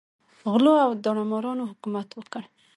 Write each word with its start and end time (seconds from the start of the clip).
غلو 0.51 0.73
او 0.85 0.91
داړه 1.03 1.23
مارانو 1.31 1.69
حکومت 1.71 2.07
وکړ. 2.13 2.43